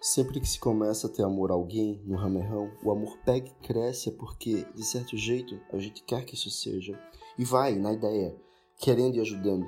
[0.00, 3.66] Sempre que se começa a ter amor a alguém, no ramerrão, o amor pega e
[3.66, 6.96] cresce porque, de certo jeito, a gente quer que isso seja.
[7.36, 8.36] E vai, na ideia,
[8.78, 9.66] querendo e ajudando.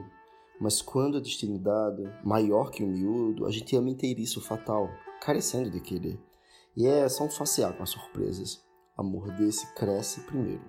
[0.60, 4.88] Mas quando a destino dado, maior que o miúdo, a gente ama inteiriço fatal,
[5.20, 6.20] carecendo de querer.
[6.76, 8.62] E é só um facear com as surpresas.
[8.96, 10.64] Amor desse cresce primeiro,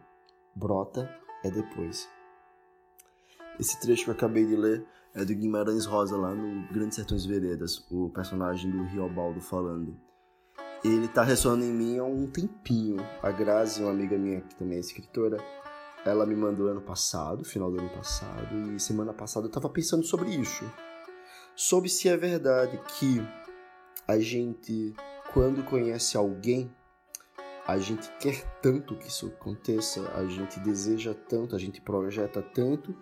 [0.56, 1.08] brota
[1.44, 2.10] é depois.
[3.60, 7.26] Esse trecho que eu acabei de ler é do Guimarães Rosa, lá no Grandes Sertões
[7.26, 9.98] Veredas, o personagem do Riobaldo falando.
[10.84, 12.98] Ele tá ressoando em mim há um tempinho.
[13.22, 15.38] A Grazi, uma amiga minha que também é escritora,
[16.06, 20.04] ela me mandou ano passado, final do ano passado, e semana passada eu tava pensando
[20.04, 20.66] sobre isso.
[21.56, 23.22] Sobre se é verdade que
[24.08, 24.96] a gente,
[25.34, 26.74] quando conhece alguém,
[27.68, 32.96] a gente quer tanto que isso aconteça, a gente deseja tanto, a gente projeta tanto,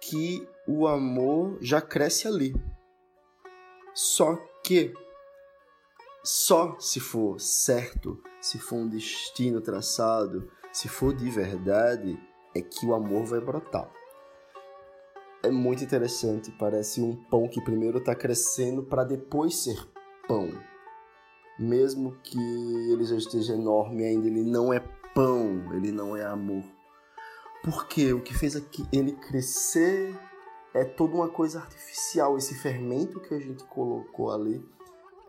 [0.00, 2.54] que o amor já cresce ali.
[3.94, 4.92] Só que
[6.22, 12.18] só se for certo, se for um destino traçado, se for de verdade,
[12.54, 13.90] é que o amor vai brotar.
[15.42, 19.78] É muito interessante, parece um pão que primeiro está crescendo para depois ser
[20.26, 20.50] pão.
[21.58, 22.38] Mesmo que
[22.92, 24.80] ele já esteja enorme ainda, ele não é
[25.14, 26.64] pão, ele não é amor.
[27.70, 28.54] Porque o que fez
[28.90, 30.18] ele crescer
[30.72, 32.38] é toda uma coisa artificial.
[32.38, 34.66] Esse fermento que a gente colocou ali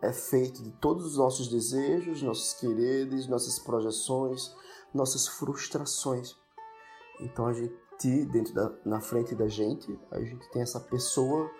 [0.00, 4.54] é feito de todos os nossos desejos, nossos quereres, nossas projeções,
[4.94, 6.34] nossas frustrações.
[7.20, 11.50] Então a gente, dentro da, na frente da gente, a gente tem essa pessoa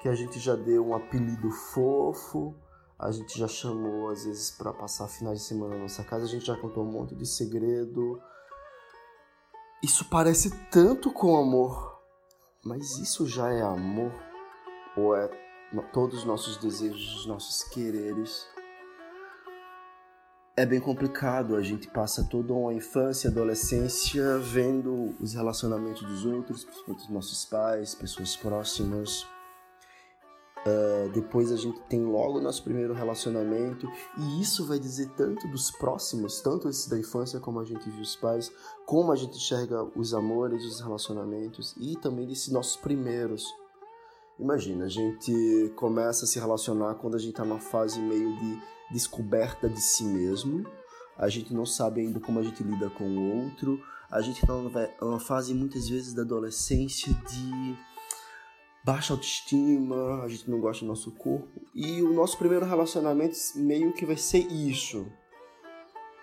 [0.00, 2.54] que a gente já deu um apelido fofo,
[2.98, 6.28] a gente já chamou às vezes para passar finais de semana na nossa casa, a
[6.28, 8.18] gente já contou um monte de segredo,
[9.82, 11.98] isso parece tanto com amor,
[12.62, 14.12] mas isso já é amor?
[14.96, 15.30] Ou é
[15.92, 18.46] todos os nossos desejos, nossos quereres?
[20.56, 26.64] É bem complicado, a gente passa toda uma infância, adolescência vendo os relacionamentos dos outros,
[26.64, 29.26] principalmente dos nossos pais, pessoas próximas,
[30.66, 33.88] Uh, depois a gente tem logo nosso primeiro relacionamento,
[34.18, 38.02] e isso vai dizer tanto dos próximos, tanto esse da infância, como a gente viu
[38.02, 38.52] os pais,
[38.84, 43.44] como a gente enxerga os amores, os relacionamentos, e também desses nossos primeiros.
[44.38, 48.62] Imagina, a gente começa a se relacionar quando a gente está numa fase meio de
[48.92, 50.66] descoberta de si mesmo,
[51.16, 54.54] a gente não sabe ainda como a gente lida com o outro, a gente está
[55.00, 57.78] numa fase muitas vezes da adolescência de
[58.84, 61.60] baixa autoestima, a gente não gosta do nosso corpo.
[61.74, 65.06] E o nosso primeiro relacionamento meio que vai ser isso.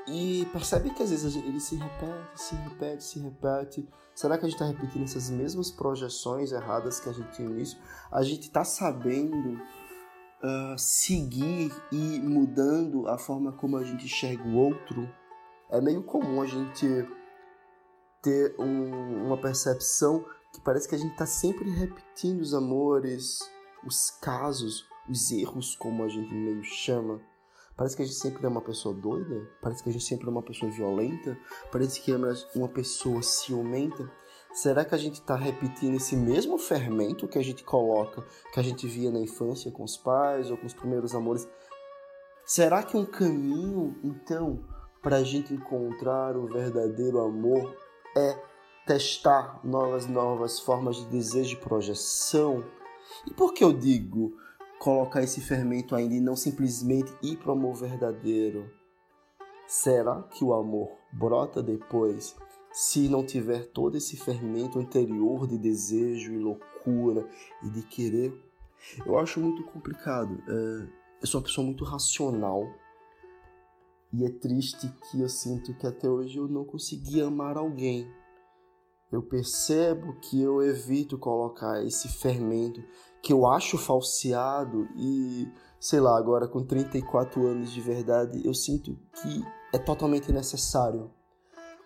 [0.08, 3.90] E percebe que às vezes ele se repete, se repete, se repete.
[4.16, 7.78] Será que a gente está repetindo essas mesmas projeções erradas que a gente tinha nisso?
[8.12, 14.56] A gente está sabendo uh, seguir e mudando a forma como a gente enxerga o
[14.56, 15.08] outro?
[15.70, 17.06] É meio comum a gente
[18.22, 20.26] ter um, uma percepção
[20.58, 23.40] que parece que a gente está sempre repetindo os amores,
[23.86, 27.22] os casos, os erros, como a gente meio chama.
[27.76, 30.32] Parece que a gente sempre é uma pessoa doida, parece que a gente sempre é
[30.32, 31.38] uma pessoa violenta,
[31.72, 32.18] parece que é
[32.56, 34.12] uma pessoa ciumenta.
[34.52, 38.64] Será que a gente está repetindo esse mesmo fermento que a gente coloca, que a
[38.64, 41.48] gente via na infância com os pais ou com os primeiros amores?
[42.44, 44.66] Será que um caminho, então,
[45.04, 47.78] para a gente encontrar o verdadeiro amor
[48.88, 52.64] testar novas novas formas de desejo e projeção.
[53.28, 54.34] E por que eu digo
[54.80, 58.72] colocar esse fermento ainda e não simplesmente ir para o amor verdadeiro?
[59.68, 62.36] Será que o amor brota depois
[62.72, 67.28] se não tiver todo esse fermento anterior de desejo e loucura
[67.64, 68.34] e de querer?
[69.06, 70.42] Eu acho muito complicado.
[70.48, 70.88] É,
[71.22, 72.64] eu sou uma pessoa muito racional
[74.14, 78.10] e é triste que eu sinto que até hoje eu não consegui amar alguém
[79.12, 82.84] eu percebo que eu evito colocar esse fermento
[83.22, 85.48] que eu acho falseado e,
[85.80, 89.44] sei lá, agora com 34 anos de verdade, eu sinto que
[89.74, 91.12] é totalmente necessário.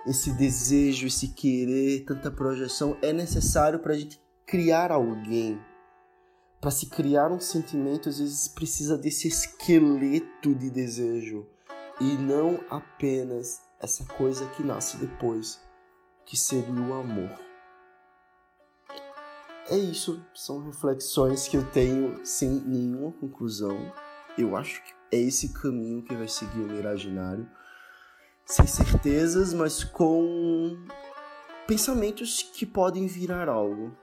[0.05, 5.59] Esse desejo, esse querer, tanta projeção é necessário para a gente criar alguém.
[6.59, 11.47] Para se criar um sentimento, às vezes precisa desse esqueleto de desejo
[11.99, 15.59] e não apenas essa coisa que nasce depois
[16.25, 17.29] que seria o amor.
[19.69, 23.77] É isso, são reflexões que eu tenho sem nenhuma conclusão.
[24.37, 27.47] Eu acho que é esse caminho que vai seguir o Miraginário,
[28.45, 30.77] sem certezas, mas com
[31.67, 33.95] pensamentos que podem virar algo.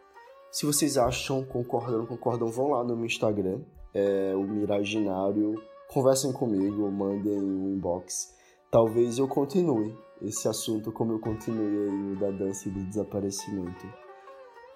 [0.50, 3.60] Se vocês acham, concordam, concordam, vão lá no meu Instagram,
[3.92, 5.54] é o Miraginário
[5.88, 8.34] conversem comigo mandem um inbox.
[8.70, 13.86] Talvez eu continue esse assunto como eu continuei o da dança e do desaparecimento.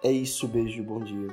[0.03, 1.29] É isso, beijo, bom dia.